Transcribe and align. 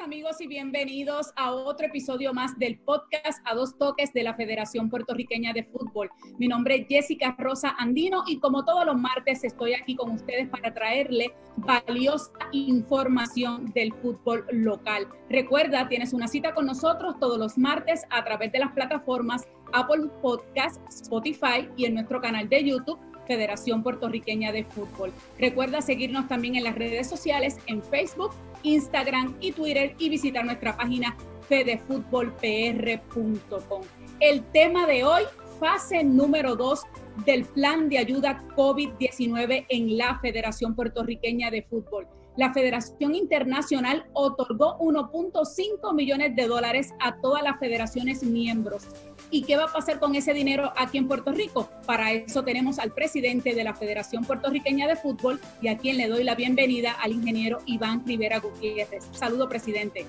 amigos 0.00 0.40
y 0.40 0.46
bienvenidos 0.46 1.32
a 1.36 1.52
otro 1.52 1.86
episodio 1.86 2.32
más 2.32 2.58
del 2.58 2.78
podcast 2.78 3.40
a 3.44 3.54
dos 3.54 3.76
toques 3.76 4.12
de 4.12 4.22
la 4.22 4.34
Federación 4.34 4.88
Puertorriqueña 4.88 5.52
de 5.52 5.64
Fútbol. 5.64 6.10
Mi 6.38 6.46
nombre 6.46 6.76
es 6.76 6.86
Jessica 6.88 7.34
Rosa 7.38 7.74
Andino 7.78 8.22
y 8.26 8.38
como 8.38 8.64
todos 8.64 8.86
los 8.86 8.96
martes 8.96 9.44
estoy 9.44 9.74
aquí 9.74 9.96
con 9.96 10.12
ustedes 10.12 10.48
para 10.48 10.72
traerle 10.72 11.34
valiosa 11.56 12.30
información 12.52 13.66
del 13.74 13.92
fútbol 13.94 14.46
local. 14.52 15.08
Recuerda, 15.28 15.88
tienes 15.88 16.12
una 16.12 16.28
cita 16.28 16.54
con 16.54 16.66
nosotros 16.66 17.18
todos 17.18 17.38
los 17.38 17.58
martes 17.58 18.04
a 18.10 18.24
través 18.24 18.52
de 18.52 18.60
las 18.60 18.72
plataformas 18.72 19.46
Apple 19.72 20.08
Podcast, 20.22 20.80
Spotify 20.88 21.68
y 21.76 21.86
en 21.86 21.94
nuestro 21.94 22.20
canal 22.20 22.48
de 22.48 22.64
YouTube 22.64 22.98
Federación 23.28 23.84
Puertorriqueña 23.84 24.50
de 24.50 24.64
Fútbol. 24.64 25.12
Recuerda 25.38 25.80
seguirnos 25.80 26.26
también 26.26 26.56
en 26.56 26.64
las 26.64 26.74
redes 26.74 27.08
sociales 27.08 27.58
en 27.66 27.84
Facebook, 27.84 28.32
Instagram 28.64 29.36
y 29.40 29.52
Twitter 29.52 29.94
y 29.98 30.08
visitar 30.08 30.44
nuestra 30.44 30.76
página 30.76 31.16
fedefutbolpr.com. 31.48 33.82
El 34.18 34.42
tema 34.52 34.86
de 34.86 35.04
hoy, 35.04 35.22
fase 35.60 36.02
número 36.02 36.56
2 36.56 36.82
del 37.24 37.44
plan 37.44 37.88
de 37.88 37.98
ayuda 37.98 38.42
COVID-19 38.56 39.66
en 39.68 39.96
la 39.96 40.18
Federación 40.20 40.74
Puertorriqueña 40.74 41.50
de 41.50 41.62
Fútbol. 41.62 42.06
La 42.38 42.52
Federación 42.52 43.16
Internacional 43.16 44.06
otorgó 44.12 44.78
1.5 44.78 45.92
millones 45.92 46.36
de 46.36 46.46
dólares 46.46 46.94
a 47.00 47.16
todas 47.16 47.42
las 47.42 47.58
federaciones 47.58 48.22
miembros. 48.22 48.84
¿Y 49.32 49.42
qué 49.42 49.56
va 49.56 49.64
a 49.64 49.72
pasar 49.72 49.98
con 49.98 50.14
ese 50.14 50.32
dinero 50.32 50.72
aquí 50.76 50.98
en 50.98 51.08
Puerto 51.08 51.32
Rico? 51.32 51.68
Para 51.84 52.12
eso 52.12 52.44
tenemos 52.44 52.78
al 52.78 52.92
presidente 52.92 53.56
de 53.56 53.64
la 53.64 53.74
Federación 53.74 54.24
Puertorriqueña 54.24 54.86
de 54.86 54.94
Fútbol 54.94 55.40
y 55.60 55.66
a 55.66 55.78
quien 55.78 55.96
le 55.96 56.06
doy 56.06 56.22
la 56.22 56.36
bienvenida 56.36 56.92
al 56.92 57.10
ingeniero 57.10 57.58
Iván 57.66 58.06
Rivera 58.06 58.38
Gutiérrez. 58.38 59.08
Saludo, 59.10 59.48
presidente. 59.48 60.06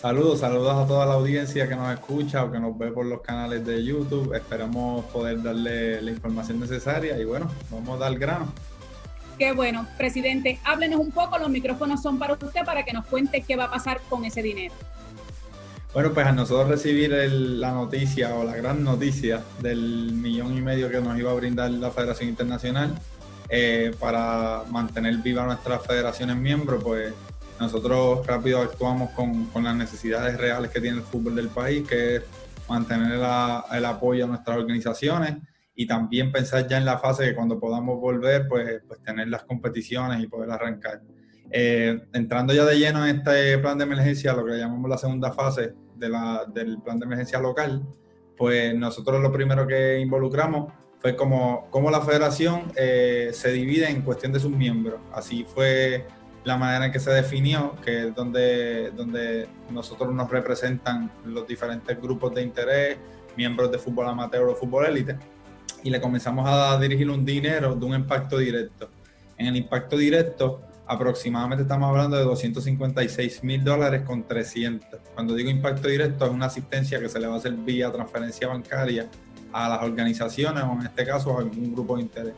Saludos, 0.00 0.40
saludos 0.40 0.74
a 0.74 0.86
toda 0.86 1.04
la 1.04 1.12
audiencia 1.12 1.68
que 1.68 1.76
nos 1.76 1.92
escucha 1.92 2.42
o 2.42 2.50
que 2.50 2.58
nos 2.58 2.78
ve 2.78 2.90
por 2.90 3.04
los 3.04 3.20
canales 3.20 3.66
de 3.66 3.84
YouTube. 3.84 4.32
Esperamos 4.32 5.04
poder 5.12 5.42
darle 5.42 6.00
la 6.00 6.10
información 6.10 6.58
necesaria 6.58 7.18
y 7.18 7.26
bueno, 7.26 7.50
vamos 7.70 7.96
a 7.96 8.04
dar 8.04 8.18
grano. 8.18 8.50
Qué 9.40 9.52
bueno, 9.52 9.86
presidente, 9.96 10.60
háblenos 10.64 11.00
un 11.00 11.12
poco, 11.12 11.38
los 11.38 11.48
micrófonos 11.48 12.02
son 12.02 12.18
para 12.18 12.34
usted 12.34 12.62
para 12.62 12.84
que 12.84 12.92
nos 12.92 13.06
cuente 13.06 13.40
qué 13.40 13.56
va 13.56 13.64
a 13.64 13.70
pasar 13.70 14.02
con 14.10 14.26
ese 14.26 14.42
dinero. 14.42 14.74
Bueno, 15.94 16.12
pues 16.12 16.26
a 16.26 16.32
nosotros 16.32 16.68
recibir 16.68 17.10
la 17.10 17.72
noticia 17.72 18.34
o 18.34 18.44
la 18.44 18.54
gran 18.54 18.84
noticia 18.84 19.42
del 19.62 20.12
millón 20.12 20.58
y 20.58 20.60
medio 20.60 20.90
que 20.90 21.00
nos 21.00 21.18
iba 21.18 21.30
a 21.30 21.34
brindar 21.34 21.70
la 21.70 21.90
Federación 21.90 22.28
Internacional 22.28 22.94
eh, 23.48 23.94
para 23.98 24.64
mantener 24.68 25.16
viva 25.16 25.46
nuestras 25.46 25.86
federaciones 25.86 26.36
miembros, 26.36 26.84
pues 26.84 27.14
nosotros 27.58 28.26
rápido 28.26 28.60
actuamos 28.60 29.08
con, 29.12 29.48
las 29.64 29.74
necesidades 29.74 30.36
reales 30.36 30.70
que 30.70 30.82
tiene 30.82 30.98
el 30.98 31.02
fútbol 31.02 31.34
del 31.34 31.48
país, 31.48 31.88
que 31.88 32.16
es 32.16 32.22
mantener 32.68 33.12
el 33.14 33.84
apoyo 33.86 34.26
a 34.26 34.28
nuestras 34.28 34.58
organizaciones 34.58 35.38
y 35.80 35.86
también 35.86 36.30
pensar 36.30 36.68
ya 36.68 36.76
en 36.76 36.84
la 36.84 36.98
fase 36.98 37.24
que 37.24 37.34
cuando 37.34 37.58
podamos 37.58 37.98
volver, 37.98 38.46
pues, 38.46 38.82
pues 38.86 39.02
tener 39.02 39.28
las 39.28 39.44
competiciones 39.44 40.22
y 40.22 40.26
poder 40.26 40.50
arrancar. 40.50 41.00
Eh, 41.50 41.98
entrando 42.12 42.52
ya 42.52 42.66
de 42.66 42.78
lleno 42.78 43.06
en 43.06 43.16
este 43.16 43.56
plan 43.56 43.78
de 43.78 43.84
emergencia, 43.84 44.34
lo 44.34 44.44
que 44.44 44.58
llamamos 44.58 44.90
la 44.90 44.98
segunda 44.98 45.32
fase 45.32 45.72
de 45.96 46.08
la, 46.10 46.44
del 46.52 46.82
plan 46.82 46.98
de 46.98 47.06
emergencia 47.06 47.40
local, 47.40 47.82
pues 48.36 48.74
nosotros 48.74 49.22
lo 49.22 49.32
primero 49.32 49.66
que 49.66 49.98
involucramos 49.98 50.70
fue 50.98 51.16
como, 51.16 51.66
como 51.70 51.90
la 51.90 52.02
federación 52.02 52.70
eh, 52.76 53.30
se 53.32 53.50
divide 53.50 53.88
en 53.88 54.02
cuestión 54.02 54.34
de 54.34 54.40
sus 54.40 54.50
miembros. 54.50 55.00
Así 55.14 55.46
fue 55.48 56.06
la 56.44 56.58
manera 56.58 56.84
en 56.84 56.92
que 56.92 57.00
se 57.00 57.10
definió, 57.10 57.74
que 57.82 58.08
es 58.08 58.14
donde, 58.14 58.90
donde 58.90 59.48
nosotros 59.70 60.12
nos 60.12 60.30
representan 60.30 61.10
los 61.24 61.46
diferentes 61.46 61.98
grupos 61.98 62.34
de 62.34 62.42
interés, 62.42 62.98
miembros 63.34 63.72
de 63.72 63.78
fútbol 63.78 64.08
amateur 64.08 64.42
o 64.42 64.54
fútbol 64.54 64.84
élite, 64.84 65.16
y 65.82 65.90
le 65.90 66.00
comenzamos 66.00 66.48
a 66.48 66.78
dirigir 66.78 67.08
un 67.10 67.24
dinero 67.24 67.74
de 67.74 67.86
un 67.86 67.94
impacto 67.94 68.38
directo. 68.38 68.90
En 69.36 69.46
el 69.46 69.56
impacto 69.56 69.96
directo, 69.96 70.62
aproximadamente 70.86 71.62
estamos 71.62 71.88
hablando 71.88 72.16
de 72.16 72.24
256 72.24 73.44
mil 73.44 73.62
dólares 73.62 74.02
con 74.02 74.24
300. 74.24 75.00
Cuando 75.14 75.34
digo 75.34 75.48
impacto 75.48 75.88
directo, 75.88 76.26
es 76.26 76.32
una 76.32 76.46
asistencia 76.46 76.98
que 77.00 77.08
se 77.08 77.20
le 77.20 77.26
va 77.26 77.34
a 77.34 77.38
hacer 77.38 77.52
vía 77.52 77.90
transferencia 77.92 78.48
bancaria 78.48 79.08
a 79.52 79.68
las 79.68 79.82
organizaciones 79.82 80.62
o 80.64 80.72
en 80.72 80.86
este 80.86 81.04
caso 81.06 81.36
a 81.36 81.40
algún 81.40 81.72
grupo 81.72 81.96
de 81.96 82.02
interés. 82.02 82.34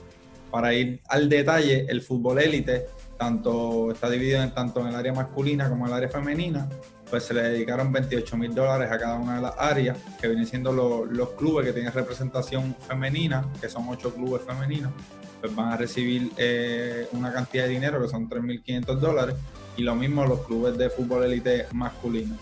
Para 0.50 0.74
ir 0.74 1.00
al 1.08 1.28
detalle, 1.28 1.86
el 1.88 2.02
fútbol 2.02 2.38
élite 2.40 2.86
tanto, 3.16 3.92
está 3.92 4.10
dividido 4.10 4.42
en, 4.42 4.52
tanto 4.52 4.80
en 4.80 4.88
el 4.88 4.96
área 4.96 5.12
masculina 5.12 5.68
como 5.68 5.86
en 5.86 5.92
el 5.92 5.96
área 5.96 6.08
femenina, 6.08 6.68
pues 7.12 7.24
se 7.24 7.34
le 7.34 7.42
dedicaron 7.42 7.92
28 7.92 8.38
mil 8.38 8.54
dólares 8.54 8.90
a 8.90 8.98
cada 8.98 9.16
una 9.16 9.36
de 9.36 9.42
las 9.42 9.52
áreas, 9.58 9.98
que 10.18 10.28
vienen 10.28 10.46
siendo 10.46 10.72
los 10.72 11.28
clubes 11.32 11.66
que 11.66 11.74
tienen 11.74 11.92
representación 11.92 12.74
femenina, 12.88 13.44
que 13.60 13.68
son 13.68 13.86
ocho 13.90 14.14
clubes 14.14 14.40
femeninos, 14.46 14.92
pues 15.38 15.54
van 15.54 15.74
a 15.74 15.76
recibir 15.76 16.32
eh, 16.38 17.06
una 17.12 17.30
cantidad 17.30 17.64
de 17.64 17.68
dinero 17.68 18.00
que 18.00 18.08
son 18.08 18.30
3.500 18.30 18.98
dólares, 18.98 19.36
y 19.76 19.82
lo 19.82 19.94
mismo 19.94 20.24
los 20.24 20.40
clubes 20.46 20.78
de 20.78 20.88
fútbol 20.88 21.24
élite 21.24 21.66
masculino. 21.74 22.34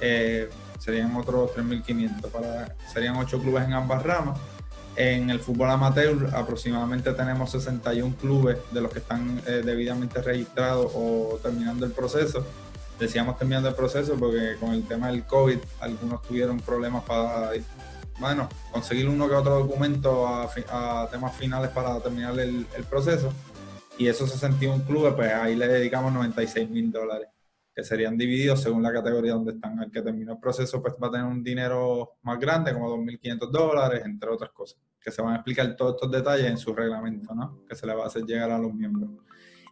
Eh, 0.00 0.48
serían 0.78 1.14
otros 1.16 1.50
3.500, 1.54 2.72
serían 2.90 3.16
ocho 3.16 3.38
clubes 3.38 3.64
en 3.66 3.74
ambas 3.74 4.02
ramas 4.04 4.40
en 4.96 5.28
el 5.28 5.40
fútbol 5.40 5.70
amateur 5.70 6.30
aproximadamente 6.32 7.12
tenemos 7.14 7.50
61 7.50 8.14
clubes 8.14 8.58
de 8.70 8.80
los 8.80 8.92
que 8.92 9.00
están 9.00 9.42
eh, 9.44 9.60
debidamente 9.64 10.22
registrados 10.22 10.92
o 10.94 11.36
terminando 11.42 11.84
el 11.84 11.90
proceso. 11.90 12.46
Decíamos 12.98 13.38
terminando 13.38 13.68
el 13.68 13.74
proceso 13.74 14.14
porque 14.16 14.56
con 14.60 14.72
el 14.72 14.86
tema 14.86 15.08
del 15.08 15.24
COVID 15.24 15.58
algunos 15.80 16.22
tuvieron 16.22 16.60
problemas 16.60 17.04
para, 17.04 17.50
bueno, 18.18 18.48
conseguir 18.70 19.08
uno 19.08 19.28
que 19.28 19.34
otro 19.34 19.58
documento 19.58 20.26
a, 20.26 21.08
temas 21.10 21.36
finales 21.36 21.70
para 21.70 22.00
terminar 22.00 22.38
el, 22.38 22.66
el, 22.76 22.84
proceso. 22.84 23.32
Y 23.98 24.06
esos 24.06 24.30
61 24.30 24.84
clubes, 24.84 25.14
pues 25.14 25.32
ahí 25.32 25.56
le 25.56 25.68
dedicamos 25.68 26.12
96 26.12 26.70
mil 26.70 26.90
dólares 26.90 27.28
que 27.74 27.82
serían 27.82 28.16
divididos 28.16 28.62
según 28.62 28.82
la 28.82 28.92
categoría 28.92 29.32
donde 29.32 29.52
están. 29.52 29.82
El 29.82 29.90
que 29.90 30.00
terminó 30.00 30.34
el 30.34 30.38
proceso 30.38 30.80
pues 30.80 30.94
va 31.02 31.08
a 31.08 31.10
tener 31.10 31.26
un 31.26 31.42
dinero 31.42 32.12
más 32.22 32.38
grande, 32.38 32.72
como 32.72 32.96
2.500 32.96 33.50
dólares, 33.50 34.02
entre 34.04 34.30
otras 34.30 34.50
cosas, 34.52 34.78
que 35.00 35.10
se 35.10 35.20
van 35.20 35.32
a 35.32 35.36
explicar 35.36 35.74
todos 35.74 35.94
estos 35.94 36.10
detalles 36.10 36.46
en 36.46 36.56
su 36.56 36.72
reglamento, 36.72 37.34
¿no? 37.34 37.64
Que 37.68 37.74
se 37.74 37.86
le 37.86 37.94
va 37.94 38.04
a 38.04 38.06
hacer 38.06 38.22
llegar 38.22 38.50
a 38.52 38.58
los 38.58 38.72
miembros. 38.72 39.10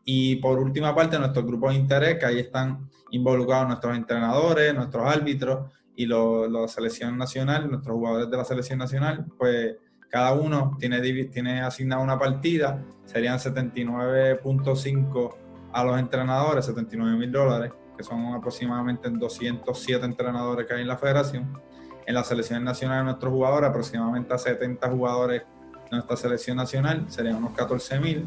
Y 0.05 0.37
por 0.37 0.59
última 0.59 0.95
parte, 0.95 1.19
nuestros 1.19 1.45
grupos 1.47 1.73
de 1.73 1.79
interés, 1.79 2.19
que 2.19 2.27
ahí 2.27 2.39
están 2.41 2.89
involucrados 3.11 3.69
nuestros 3.69 3.97
entrenadores, 3.97 4.75
nuestros 4.75 5.07
árbitros 5.07 5.71
y 5.95 6.07
la 6.07 6.67
selección 6.69 7.17
nacional, 7.19 7.71
nuestros 7.71 7.95
jugadores 7.95 8.31
de 8.31 8.37
la 8.37 8.45
selección 8.45 8.79
nacional, 8.79 9.27
pues 9.39 9.77
cada 10.09 10.33
uno 10.35 10.77
tiene, 10.79 11.01
tiene 11.27 11.63
asignada 11.63 12.03
una 12.03 12.19
partida, 12.19 12.85
serían 13.05 13.39
79.5 13.39 15.35
a 15.73 15.85
los 15.85 15.99
entrenadores, 15.99 16.67
79 16.67 17.17
mil 17.17 17.33
dólares, 17.33 17.73
que 17.97 18.05
son 18.05 18.35
aproximadamente 18.35 19.09
207 19.09 20.05
entrenadores 20.05 20.67
que 20.67 20.75
hay 20.75 20.83
en 20.83 20.89
la 20.89 20.99
federación. 20.99 21.59
En 22.05 22.15
la 22.15 22.25
selección 22.25 22.65
nacional 22.65 22.99
de 22.99 23.05
nuestros 23.05 23.33
jugadores, 23.33 23.71
aproximadamente 23.71 24.35
a 24.35 24.39
70 24.39 24.91
jugadores 24.91 25.43
de 25.91 25.97
nuestra 25.97 26.17
selección 26.17 26.57
nacional, 26.57 27.07
serían 27.09 27.37
unos 27.37 27.53
14 27.53 28.01
mil. 28.01 28.25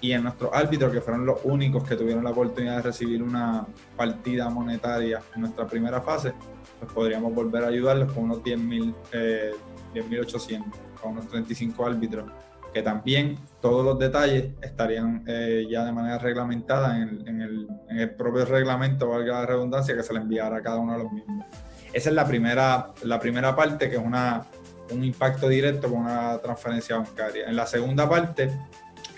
Y 0.00 0.12
en 0.12 0.22
nuestros 0.22 0.50
árbitros, 0.52 0.92
que 0.92 1.00
fueron 1.00 1.26
los 1.26 1.40
únicos 1.44 1.86
que 1.86 1.96
tuvieron 1.96 2.24
la 2.24 2.30
oportunidad 2.30 2.76
de 2.76 2.82
recibir 2.82 3.22
una 3.22 3.66
partida 3.96 4.48
monetaria 4.48 5.20
en 5.34 5.42
nuestra 5.42 5.66
primera 5.66 6.00
fase, 6.00 6.32
pues 6.78 6.92
podríamos 6.92 7.34
volver 7.34 7.64
a 7.64 7.68
ayudarlos 7.68 8.12
con 8.12 8.24
unos 8.24 8.38
10.800, 8.38 8.94
eh, 9.12 9.52
10, 9.92 10.62
con 11.00 11.12
unos 11.12 11.28
35 11.28 11.86
árbitros 11.86 12.30
que 12.72 12.82
también 12.82 13.38
todos 13.60 13.84
los 13.84 13.98
detalles 13.98 14.50
estarían 14.62 15.24
eh, 15.26 15.66
ya 15.68 15.84
de 15.84 15.92
manera 15.92 16.18
reglamentada 16.18 16.96
en 16.98 17.40
el, 17.88 18.10
propio 18.16 18.44
reglamento, 18.44 19.08
valga 19.08 19.40
la 19.40 19.46
redundancia, 19.46 19.94
que 19.96 20.02
se 20.02 20.12
le 20.12 20.20
enviará 20.20 20.56
a 20.56 20.62
cada 20.62 20.78
uno 20.78 20.92
de 20.92 21.02
los 21.02 21.12
miembros. 21.12 21.48
Esa 21.92 22.10
es 22.10 22.14
la 22.14 22.26
primera, 22.26 22.92
la 23.02 23.18
primera 23.18 23.56
parte, 23.56 23.90
que 23.90 23.96
es 23.96 24.02
una, 24.02 24.46
un 24.92 25.04
impacto 25.04 25.48
directo 25.48 25.88
con 25.88 26.00
una 26.02 26.38
transferencia 26.38 26.96
bancaria. 26.96 27.46
En 27.48 27.56
la 27.56 27.66
segunda 27.66 28.08
parte 28.08 28.50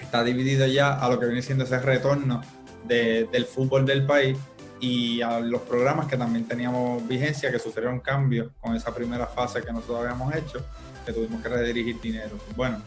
está 0.02 0.22
dividido 0.24 0.66
ya 0.66 0.94
a 0.94 1.08
lo 1.08 1.18
que 1.18 1.26
viene 1.26 1.42
siendo 1.42 1.64
ese 1.64 1.78
retorno 1.78 2.42
del 2.84 3.46
fútbol 3.46 3.86
del 3.86 4.04
país 4.04 4.36
y 4.80 5.22
a 5.22 5.38
los 5.40 5.62
programas 5.62 6.06
que 6.06 6.16
también 6.16 6.46
teníamos 6.46 7.06
vigencia, 7.06 7.50
que 7.50 7.58
sufrieron 7.58 8.00
cambios 8.00 8.50
con 8.60 8.74
esa 8.74 8.92
primera 8.92 9.26
fase 9.26 9.62
que 9.62 9.72
nosotros 9.72 10.00
habíamos 10.00 10.34
hecho, 10.34 10.64
que 11.06 11.12
tuvimos 11.12 11.40
que 11.40 11.48
redirigir 11.48 12.00
dinero. 12.00 12.36
Bueno, 12.56 12.82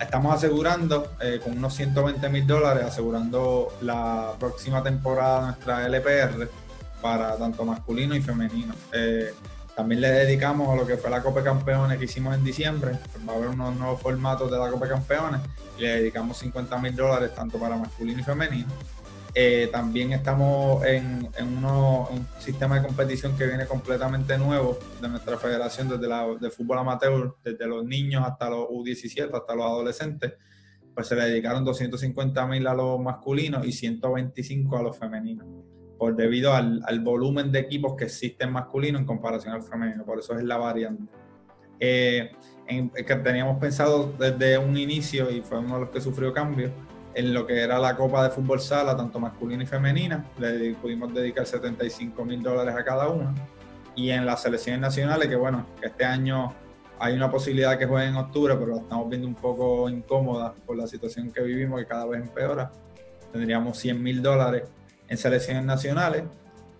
estamos 0.00 0.34
asegurando 0.34 1.12
eh, 1.20 1.40
con 1.44 1.56
unos 1.56 1.74
120 1.74 2.28
mil 2.30 2.46
dólares, 2.46 2.84
asegurando 2.84 3.76
la 3.82 4.32
próxima 4.40 4.82
temporada 4.82 5.40
de 5.40 5.46
nuestra 5.46 5.86
LPR 5.86 6.48
para 7.02 7.36
tanto 7.36 7.64
masculino 7.64 8.16
y 8.16 8.22
femenino. 8.22 8.74
Eh, 8.92 9.34
también 9.76 10.00
le 10.00 10.10
dedicamos 10.10 10.68
a 10.68 10.76
lo 10.76 10.86
que 10.86 10.96
fue 10.96 11.10
la 11.10 11.22
Copa 11.22 11.42
Campeones 11.42 11.98
que 11.98 12.04
hicimos 12.04 12.34
en 12.34 12.44
diciembre. 12.44 12.92
va 13.28 13.32
a 13.32 13.36
haber 13.36 13.48
unos 13.48 13.74
nuevos 13.76 14.00
formatos 14.00 14.50
de 14.50 14.58
la 14.58 14.70
Copa 14.70 14.88
Campeones 14.88 15.40
y 15.76 15.82
le 15.82 15.96
dedicamos 15.96 16.38
50 16.38 16.78
mil 16.78 16.94
dólares 16.94 17.34
tanto 17.34 17.58
para 17.58 17.76
masculino 17.76 18.20
y 18.20 18.22
femenino. 18.22 18.68
Eh, 19.36 19.68
también 19.72 20.12
estamos 20.12 20.84
en, 20.84 21.28
un 21.40 22.28
sistema 22.38 22.76
de 22.76 22.86
competición 22.86 23.36
que 23.36 23.48
viene 23.48 23.66
completamente 23.66 24.38
nuevo 24.38 24.78
de 25.02 25.08
nuestra 25.08 25.36
federación, 25.38 25.88
desde 25.88 26.06
la 26.06 26.24
de 26.40 26.50
fútbol 26.50 26.78
amateur, 26.78 27.34
desde 27.42 27.66
los 27.66 27.84
niños 27.84 28.22
hasta 28.24 28.48
los 28.48 28.68
U17, 28.68 29.34
hasta 29.34 29.54
los 29.56 29.64
adolescentes. 29.64 30.34
Pues 30.94 31.08
se 31.08 31.16
le 31.16 31.24
dedicaron 31.24 31.64
250 31.64 32.46
mil 32.46 32.64
a 32.68 32.74
los 32.74 33.00
masculinos 33.00 33.66
y 33.66 33.72
125 33.72 34.78
a 34.78 34.82
los 34.84 34.96
femeninos, 34.96 35.48
por 36.04 36.16
debido 36.16 36.52
al, 36.52 37.00
volumen 37.00 37.50
de 37.50 37.60
equipos 37.60 37.94
que 37.96 38.04
existen 38.04 38.52
masculinos 38.52 39.00
en 39.00 39.06
comparación 39.06 39.54
al 39.54 39.62
femenino. 39.62 40.04
Por 40.04 40.18
eso 40.18 40.36
es 40.36 40.44
la 40.44 40.58
variante. 40.58 41.10
Eh, 41.80 42.30
que 42.66 43.16
teníamos 43.16 43.58
pensado 43.58 44.12
desde 44.18 44.58
un 44.58 44.76
inicio 44.76 45.30
y 45.30 45.40
fue 45.40 45.60
uno 45.60 45.76
de 45.76 45.80
los 45.80 45.88
que 45.88 46.02
sufrió 46.02 46.30
cambios 46.34 46.72
en 47.14 47.32
lo 47.32 47.46
que 47.46 47.58
era 47.58 47.78
la 47.78 47.96
Copa 47.96 48.22
de 48.22 48.28
Fútbol 48.28 48.60
Sala, 48.60 48.94
tanto 48.94 49.18
masculina 49.18 49.62
y 49.62 49.66
femenina, 49.66 50.26
le 50.38 50.74
pudimos 50.74 51.14
dedicar 51.14 51.46
75 51.46 52.22
mil 52.22 52.42
dólares 52.42 52.74
a 52.74 52.84
cada 52.84 53.08
una. 53.08 53.34
Y 53.96 54.10
en 54.10 54.26
las 54.26 54.42
selecciones 54.42 54.82
nacionales, 54.82 55.26
que 55.26 55.36
bueno, 55.36 55.64
este 55.80 56.04
año 56.04 56.52
hay 56.98 57.14
una 57.14 57.30
posibilidad 57.30 57.78
que 57.78 57.86
jueguen 57.86 58.10
en 58.10 58.16
octubre, 58.16 58.56
pero 58.56 58.74
la 58.74 58.82
estamos 58.82 59.08
viendo 59.08 59.26
un 59.26 59.36
poco 59.36 59.88
incómoda 59.88 60.52
por 60.66 60.76
la 60.76 60.86
situación 60.86 61.32
que 61.32 61.40
vivimos, 61.40 61.80
que 61.80 61.86
cada 61.86 62.04
vez 62.04 62.20
empeora. 62.20 62.70
Tendríamos 63.32 63.78
100 63.78 64.02
mil 64.02 64.20
dólares 64.20 64.64
en 65.14 65.18
selecciones 65.18 65.64
nacionales. 65.64 66.24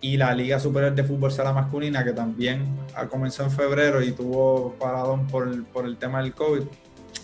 Y 0.01 0.19
la 0.19 0.35
Liga 0.35 0.61
Superior 0.61 0.95
de 0.95 1.03
Fútbol 1.03 1.33
Sala 1.33 1.53
Masculina, 1.53 2.05
que 2.05 2.13
también 2.13 2.67
ha 2.95 3.07
comenzado 3.07 3.49
en 3.49 3.55
febrero 3.55 4.03
y 4.03 4.13
tuvo 4.13 4.75
paradón 4.79 5.27
por, 5.27 5.65
por 5.67 5.87
el 5.87 5.97
tema 5.97 6.21
del 6.21 6.35
COVID, 6.35 6.63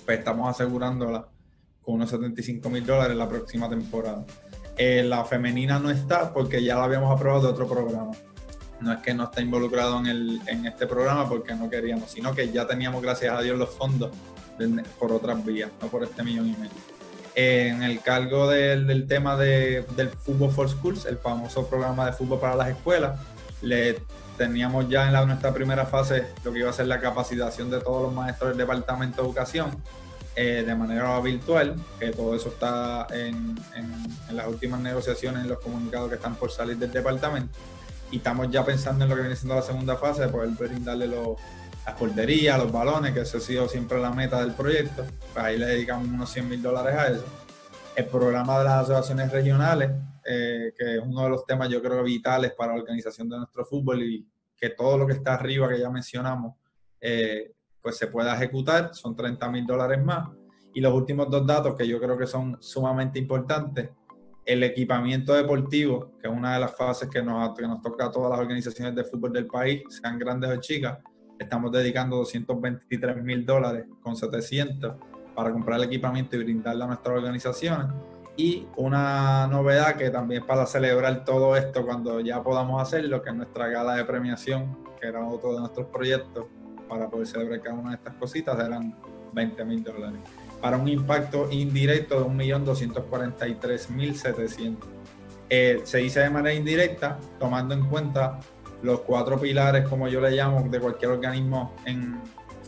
pues 0.07 0.19
estamos 0.19 0.49
asegurándola 0.49 1.29
con 1.83 1.97
unos 1.97 2.09
75 2.09 2.71
mil 2.71 2.87
dólares 2.87 3.17
la 3.17 3.29
próxima 3.29 3.69
temporada. 3.69 4.25
Eh, 4.79 5.03
la 5.03 5.25
femenina 5.27 5.79
no 5.79 5.91
está 5.91 6.33
porque 6.33 6.63
ya 6.65 6.77
la 6.77 6.85
habíamos 6.85 7.15
aprobado 7.15 7.43
de 7.43 7.49
otro 7.49 7.69
programa. 7.69 8.13
No 8.81 8.93
es 8.95 9.01
que 9.01 9.13
no 9.13 9.25
esté 9.25 9.43
involucrado 9.43 9.99
en, 9.99 10.07
el, 10.07 10.41
en 10.47 10.65
este 10.65 10.87
programa 10.87 11.29
porque 11.29 11.55
no 11.55 11.69
queríamos, 11.69 12.11
sino 12.11 12.35
que 12.35 12.51
ya 12.51 12.67
teníamos, 12.67 13.03
gracias 13.03 13.35
a 13.35 13.43
Dios, 13.43 13.59
los 13.59 13.69
fondos 13.69 14.11
por 14.99 15.13
otras 15.13 15.45
vías, 15.45 15.71
no 15.83 15.89
por 15.89 16.03
este 16.03 16.23
millón 16.23 16.49
y 16.49 16.53
medio. 16.53 17.00
En 17.41 17.83
el 17.83 18.01
cargo 18.01 18.49
del, 18.49 19.07
tema 19.07 19.37
de, 19.37 19.85
del 19.97 20.09
Fútbol 20.11 20.51
for 20.51 20.69
Schools, 20.69 21.07
el 21.07 21.19
famoso 21.19 21.67
programa 21.67 22.07
de 22.07 22.13
fútbol 22.13 22.41
para 22.41 22.55
las 22.55 22.69
escuelas, 22.69 23.19
le 23.63 24.01
teníamos 24.37 24.89
ya 24.89 25.07
en 25.07 25.13
la, 25.13 25.25
nuestra 25.27 25.53
primera 25.53 25.87
fase 25.87 26.27
lo 26.45 26.53
que 26.53 26.61
iba 26.61 26.71
a 26.71 26.73
ser 26.73 26.87
la 26.87 27.01
capacitación 27.01 27.71
de 27.71 27.81
todos 27.81 28.03
los 28.03 28.13
maestros 28.13 28.51
del 28.51 28.59
Departamento 28.59 29.23
de 29.23 29.29
Educación 29.29 29.71
eh, 30.37 30.65
de 30.67 30.75
manera 30.75 31.21
virtual, 31.21 31.77
que 31.99 32.11
todo 32.11 32.35
eso 32.35 32.49
está 32.49 33.07
en, 33.11 33.57
las 34.31 34.47
últimas 34.47 34.81
negociaciones, 34.81 35.43
en 35.43 35.49
los 35.49 35.61
comunicados 35.61 36.09
que 36.09 36.15
están 36.15 36.37
por 36.37 36.51
salir 36.51 36.77
del 36.79 36.91
departamento. 36.91 37.59
Y 38.11 38.17
estamos 38.17 38.51
ya 38.51 38.65
pensando 38.65 39.05
en 39.05 39.11
lo 39.11 39.17
que 39.17 39.23
viene 39.23 39.37
siendo 39.37 39.55
la 39.55 39.63
segunda 39.63 39.97
fase, 39.97 40.23
de 40.23 40.29
poder 40.29 40.51
brindarle 40.51 41.07
los, 41.07 41.37
las 41.87 41.95
porterías, 41.97 42.59
los 42.59 42.71
balones, 42.71 43.13
que 43.13 43.21
eso 43.21 43.39
ha 43.39 43.41
sido 43.41 43.69
siempre 43.69 44.01
la 44.01 44.11
meta 44.11 44.41
del 44.41 44.53
proyecto. 44.53 45.05
Pues 45.33 45.45
ahí 45.45 45.59
le 45.59 45.67
dedicamos 45.67 46.09
unos 46.09 46.31
100 46.31 46.49
mil 46.49 46.63
dólares 46.63 46.95
a 46.95 47.09
eso. 47.09 47.25
El 47.97 48.07
programa 48.07 48.59
de 48.59 48.65
las 48.65 48.85
asociaciones 48.85 49.33
regionales, 49.33 49.91
eh, 50.25 50.73
que 50.77 50.97
es 50.97 51.01
uno 51.03 51.25
de 51.25 51.31
los 51.31 51.45
temas 51.47 51.69
yo 51.69 51.83
creo 51.83 52.03
vitales 52.03 52.53
para 52.53 52.75
la 52.75 52.81
organización 52.81 53.29
de 53.29 53.39
nuestro 53.39 53.65
fútbol 53.65 54.03
y 54.03 54.27
que 54.57 54.71
todo 54.71 54.99
lo 54.99 55.07
que 55.07 55.15
está 55.15 55.35
arriba 55.35 55.69
que 55.69 55.81
ya 55.81 55.91
mencionamos 55.91 56.55
eh, 57.01 57.53
pues 57.81 57.97
se 57.97 58.09
pueda 58.09 58.35
ejecutar, 58.35 58.95
son 58.95 59.17
30 59.17 59.49
mil 59.51 59.67
dólares 59.67 60.03
más. 60.05 60.29
Y 60.75 60.81
los 60.81 60.93
últimos 60.93 61.31
dos 61.31 61.47
datos 61.47 61.75
que 61.75 61.89
yo 61.89 61.99
creo 61.99 62.17
que 62.17 62.27
son 62.27 62.59
sumamente 62.61 63.19
importantes, 63.19 63.91
el 64.45 64.63
equipamiento 64.63 65.35
deportivo, 65.35 66.13
que 66.21 66.29
es 66.29 66.33
una 66.33 66.55
de 66.55 66.61
las 66.61 66.77
fases 66.77 67.09
que 67.09 67.23
nos, 67.23 67.57
que 67.57 67.67
nos 67.67 67.81
toca 67.81 68.07
a 68.07 68.11
todas 68.11 68.31
las 68.31 68.39
organizaciones 68.39 68.95
de 68.95 69.05
fútbol 69.05 69.33
del 69.33 69.47
país, 69.47 69.83
sean 69.89 70.19
grandes 70.19 70.51
o 70.51 70.61
chicas, 70.61 70.99
estamos 71.41 71.73
dedicando 71.73 72.17
223 72.17 73.25
mil 73.25 73.47
dólares 73.47 73.87
con 74.03 74.15
700 74.15 74.95
para 75.35 75.51
comprar 75.51 75.79
el 75.79 75.87
equipamiento 75.87 76.37
y 76.37 76.45
brindarle 76.45 76.85
a 76.85 76.89
nuestras 76.89 77.17
organizaciones. 77.17 77.87
Y 78.37 78.67
una 78.77 79.47
novedad 79.47 79.97
que 79.97 80.11
también 80.11 80.47
para 80.47 80.67
celebrar 80.67 81.25
todo 81.25 81.57
esto 81.57 81.83
cuando 81.85 82.21
ya 82.21 82.43
podamos 82.43 82.83
hacerlo, 82.83 83.23
que 83.23 83.31
es 83.31 83.37
nuestra 83.37 83.69
gala 83.69 83.95
de 83.97 84.05
premiación, 84.05 84.77
que 85.01 85.07
era 85.07 85.27
otro 85.27 85.55
de 85.55 85.61
nuestros 85.61 85.87
proyectos, 85.87 86.45
para 86.89 87.09
poder 87.09 87.27
celebrar 87.27 87.63
cada 87.63 87.77
una 87.77 87.91
de 87.91 87.97
estas 87.97 88.15
cositas 88.15 88.59
eran 88.59 88.95
20 89.33 89.65
mil 89.65 89.83
dólares. 89.83 90.21
Para 90.61 90.77
un 90.77 90.89
impacto 90.89 91.49
indirecto 91.51 92.23
de 92.23 92.29
1.243.700. 92.29 94.77
Eh, 95.49 95.81
se 95.85 95.99
dice 95.99 96.21
de 96.21 96.31
manera 96.31 96.55
indirecta, 96.55 97.19
tomando 97.39 97.75
en 97.75 97.87
cuenta 97.87 98.41
los 98.83 99.01
cuatro 99.01 99.39
pilares, 99.39 99.89
como 99.89 100.09
yo 100.09 100.21
le 100.21 100.31
llamo, 100.31 100.63
de 100.69 100.81
cualquier 100.81 101.13
organismo 101.13 101.75
en, 101.85 102.21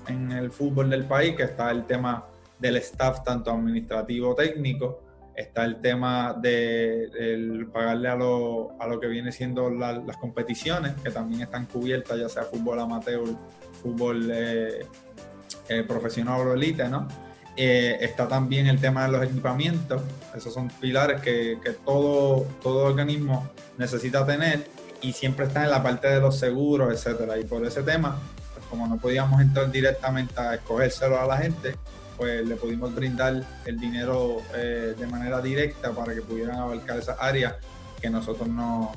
en 0.09 0.33
el 0.33 0.51
fútbol 0.51 0.91
del 0.91 1.05
país, 1.05 1.37
que 1.37 1.45
está 1.45 1.71
el 1.71 1.85
tema 1.85 2.27
del 2.59 2.77
staff, 2.77 3.25
tanto 3.25 3.51
administrativo 3.51 4.35
técnico, 4.35 5.01
está 5.35 5.65
el 5.65 5.81
tema 5.81 6.35
de, 6.35 7.67
pagarle 7.73 8.09
a 8.09 8.17
lo, 8.17 8.81
a 8.81 8.87
lo, 8.87 9.01
que 9.01 9.07
viene 9.07 9.33
siendo 9.33 9.71
las 9.71 10.17
competiciones, 10.19 10.95
que 11.03 11.11
también 11.11 11.43
están 11.43 11.67
cubiertas, 11.67 12.19
ya 12.19 12.29
sea 12.29 12.45
fútbol 12.45 12.81
amateur, 12.81 13.23
fútbol 13.83 14.31
eh, 14.33 14.87
eh, 15.69 15.83
profesional 15.85 16.47
o 16.47 16.55
elite, 16.55 16.89
¿no? 16.89 17.09
Eh, 17.55 17.99
está 18.01 18.27
también 18.27 18.67
el 18.67 18.81
tema 18.81 19.05
de 19.05 19.13
los 19.13 19.25
equipamientos, 19.25 20.01
esos 20.35 20.55
son 20.55 20.69
pilares 20.69 21.21
que, 21.21 21.59
que, 21.63 21.73
todo, 21.73 22.47
todo 22.63 22.87
organismo 22.87 23.51
necesita 23.77 24.25
tener 24.25 24.65
y 25.03 25.13
siempre 25.13 25.47
están 25.47 25.65
en 25.65 25.71
la 25.71 25.83
parte 25.83 26.09
de 26.09 26.21
los 26.21 26.39
seguros, 26.39 26.93
etcétera. 26.93 27.39
Y 27.39 27.45
por 27.45 27.65
ese 27.67 27.83
tema, 27.83 28.19
pues 28.55 28.65
como 28.67 28.87
no 28.87 28.97
podíamos 28.99 29.41
entrar 29.41 29.71
directamente 29.71 30.41
a 30.41 30.55
escogérselo 30.55 31.21
a 31.21 31.27
la 31.27 31.39
gente, 31.39 31.77
pues 32.17 32.47
le 32.47 32.57
pudimos 32.57 32.95
brindar 32.95 33.43
el 33.65 33.81
dinero 33.81 34.43
de 34.53 35.07
manera 35.09 35.41
directa 35.41 35.91
para 35.91 36.15
que 36.15 36.23
pudieran 36.23 36.57
abarcar 36.57 36.99
esas 36.99 37.17
áreas 37.21 37.55
que 38.01 38.11
nosotros 38.11 38.49
no, 38.49 38.93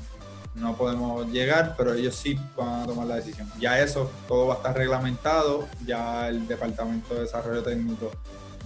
no 0.55 0.75
podemos 0.77 1.27
llegar, 1.31 1.75
pero 1.77 1.93
ellos 1.93 2.15
sí 2.15 2.39
van 2.55 2.83
a 2.83 2.85
tomar 2.85 3.07
la 3.07 3.15
decisión. 3.15 3.49
Ya 3.59 3.79
eso, 3.79 4.11
todo 4.27 4.47
va 4.47 4.55
a 4.55 4.57
estar 4.57 4.77
reglamentado, 4.77 5.67
ya 5.85 6.27
el 6.29 6.47
Departamento 6.47 7.13
de 7.13 7.21
Desarrollo 7.21 7.63
Técnico 7.63 8.11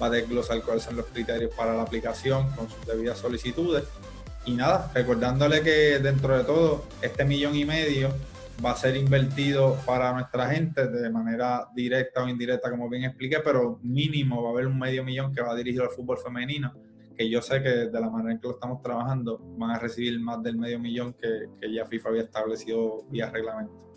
va 0.01 0.07
a 0.07 0.09
desglosar 0.09 0.61
cuáles 0.61 0.83
son 0.83 0.95
los 0.95 1.07
criterios 1.07 1.51
para 1.55 1.73
la 1.73 1.81
aplicación 1.81 2.49
con 2.51 2.69
sus 2.69 2.85
debidas 2.85 3.17
solicitudes. 3.17 3.83
Y 4.49 4.55
nada, 4.55 4.89
recordándole 4.95 5.61
que 5.61 5.99
dentro 5.99 6.35
de 6.35 6.43
todo, 6.43 6.85
este 7.03 7.23
millón 7.23 7.55
y 7.55 7.65
medio 7.65 8.09
va 8.65 8.71
a 8.71 8.75
ser 8.75 8.97
invertido 8.97 9.77
para 9.85 10.11
nuestra 10.11 10.49
gente 10.49 10.87
de 10.87 11.07
manera 11.11 11.67
directa 11.75 12.23
o 12.23 12.27
indirecta, 12.27 12.71
como 12.71 12.89
bien 12.89 13.03
expliqué, 13.03 13.41
pero 13.45 13.79
mínimo 13.83 14.41
va 14.41 14.49
a 14.49 14.51
haber 14.53 14.65
un 14.65 14.79
medio 14.79 15.03
millón 15.03 15.31
que 15.35 15.43
va 15.43 15.55
dirigido 15.55 15.83
al 15.83 15.91
fútbol 15.91 16.17
femenino 16.17 16.73
que 17.15 17.29
yo 17.29 17.41
sé 17.43 17.61
que 17.61 17.69
de 17.69 17.99
la 17.99 18.09
manera 18.09 18.31
en 18.31 18.39
que 18.39 18.47
lo 18.47 18.53
estamos 18.53 18.81
trabajando 18.81 19.39
van 19.57 19.71
a 19.71 19.79
recibir 19.79 20.19
más 20.19 20.41
del 20.41 20.57
medio 20.57 20.79
millón 20.79 21.13
que, 21.13 21.47
que 21.61 21.71
ya 21.71 21.85
FIFA 21.85 22.09
había 22.09 22.21
establecido 22.23 23.03
vía 23.09 23.29
reglamento. 23.29 23.88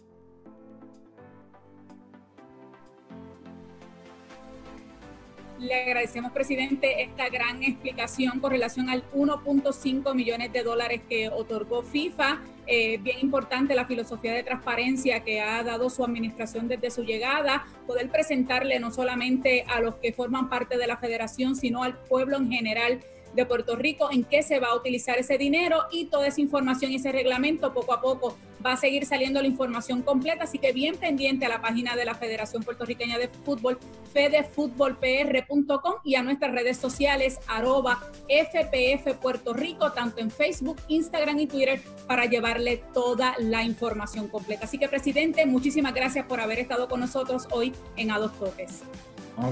Le 5.62 5.80
agradecemos, 5.80 6.32
presidente, 6.32 7.02
esta 7.02 7.28
gran 7.28 7.62
explicación 7.62 8.40
con 8.40 8.50
relación 8.50 8.90
al 8.90 9.08
1.5 9.12 10.12
millones 10.12 10.52
de 10.52 10.64
dólares 10.64 11.02
que 11.08 11.28
otorgó 11.28 11.84
FIFA. 11.84 12.40
Eh, 12.66 12.98
bien 12.98 13.18
importante 13.20 13.76
la 13.76 13.86
filosofía 13.86 14.34
de 14.34 14.42
transparencia 14.42 15.20
que 15.20 15.40
ha 15.40 15.62
dado 15.62 15.88
su 15.88 16.04
administración 16.04 16.66
desde 16.66 16.90
su 16.90 17.04
llegada, 17.04 17.64
poder 17.86 18.10
presentarle 18.10 18.80
no 18.80 18.90
solamente 18.90 19.64
a 19.68 19.80
los 19.80 19.94
que 19.96 20.12
forman 20.12 20.48
parte 20.48 20.76
de 20.78 20.86
la 20.88 20.96
federación, 20.96 21.54
sino 21.54 21.84
al 21.84 21.96
pueblo 21.96 22.38
en 22.38 22.50
general 22.50 23.00
de 23.34 23.46
Puerto 23.46 23.76
Rico, 23.76 24.08
en 24.12 24.24
qué 24.24 24.42
se 24.42 24.60
va 24.60 24.68
a 24.68 24.76
utilizar 24.76 25.18
ese 25.18 25.38
dinero 25.38 25.84
y 25.90 26.06
toda 26.06 26.26
esa 26.26 26.40
información 26.40 26.92
y 26.92 26.96
ese 26.96 27.12
reglamento 27.12 27.72
poco 27.72 27.94
a 27.94 28.00
poco 28.00 28.36
va 28.64 28.72
a 28.72 28.76
seguir 28.76 29.06
saliendo 29.06 29.40
la 29.40 29.48
información 29.48 30.02
completa, 30.02 30.44
así 30.44 30.58
que 30.58 30.72
bien 30.72 30.96
pendiente 30.96 31.46
a 31.46 31.48
la 31.48 31.60
página 31.60 31.96
de 31.96 32.04
la 32.04 32.14
Federación 32.14 32.62
Puertorriqueña 32.62 33.18
de 33.18 33.28
Fútbol, 33.28 33.78
fedefutbolpr.com 34.12 35.94
y 36.04 36.14
a 36.14 36.22
nuestras 36.22 36.52
redes 36.52 36.76
sociales 36.76 37.40
arroba 37.48 38.00
FPF 38.28 39.16
Puerto 39.20 39.52
Rico, 39.52 39.92
tanto 39.92 40.20
en 40.20 40.30
Facebook, 40.30 40.76
Instagram 40.88 41.40
y 41.40 41.46
Twitter, 41.46 41.80
para 42.06 42.26
llevarle 42.26 42.82
toda 42.94 43.34
la 43.38 43.64
información 43.64 44.28
completa. 44.28 44.66
Así 44.66 44.78
que, 44.78 44.88
presidente, 44.88 45.44
muchísimas 45.46 45.94
gracias 45.94 46.26
por 46.26 46.40
haber 46.40 46.60
estado 46.60 46.88
con 46.88 47.00
nosotros 47.00 47.48
hoy 47.50 47.72
en 47.96 48.10
A 48.10 48.18
Dos 48.18 48.38
Toques 48.38 48.82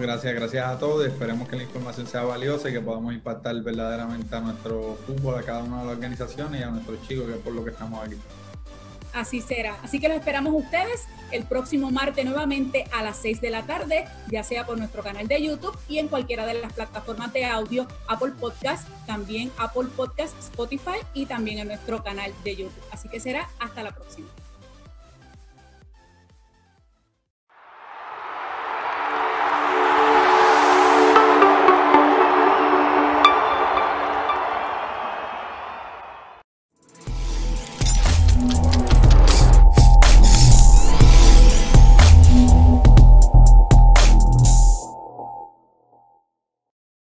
gracias, 0.01 0.35
gracias 0.35 0.67
a 0.67 0.79
todos. 0.79 1.07
Esperemos 1.07 1.49
que 1.49 1.57
la 1.57 1.63
información 1.63 2.07
sea 2.07 2.23
valiosa 2.23 2.69
y 2.69 2.73
que 2.73 2.81
podamos 2.81 3.13
impactar 3.13 3.61
verdaderamente 3.63 4.35
a 4.35 4.41
nuestro 4.41 4.99
fútbol, 5.07 5.39
a 5.39 5.43
cada 5.43 5.63
una 5.63 5.81
de 5.81 5.87
las 5.87 5.95
organizaciones 5.95 6.61
y 6.61 6.65
a 6.65 6.71
nuestros 6.71 7.01
chicos, 7.07 7.27
que 7.27 7.33
es 7.33 7.39
por 7.39 7.53
lo 7.53 7.65
que 7.65 7.71
estamos 7.71 8.05
aquí. 8.05 8.17
Así 9.13 9.41
será. 9.41 9.77
Así 9.83 9.99
que 9.99 10.09
los 10.09 10.19
esperamos 10.19 10.55
ustedes 10.55 11.07
el 11.33 11.45
próximo 11.45 11.91
martes 11.91 12.25
nuevamente 12.25 12.85
a 12.93 13.03
las 13.03 13.17
6 13.19 13.41
de 13.41 13.51
la 13.51 13.63
tarde, 13.63 14.05
ya 14.31 14.43
sea 14.45 14.67
por 14.67 14.79
nuestro 14.79 15.03
canal 15.03 15.27
de 15.29 15.43
YouTube 15.43 15.77
y 15.89 15.99
en 15.99 16.09
cualquiera 16.09 16.47
de 16.47 16.55
las 16.55 16.73
plataformas 16.73 17.33
de 17.33 17.45
audio, 17.45 17.87
Apple 18.09 18.33
Podcast, 18.39 18.89
también 19.07 19.51
Apple 19.59 19.89
Podcast, 19.97 20.39
Spotify 20.39 20.99
y 21.15 21.27
también 21.27 21.59
en 21.59 21.69
nuestro 21.69 22.03
canal 22.03 22.33
de 22.45 22.57
YouTube. 22.57 22.85
Así 22.93 23.09
que 23.09 23.21
será 23.21 23.49
hasta 23.59 23.83
la 23.83 23.93
próxima. 23.93 24.29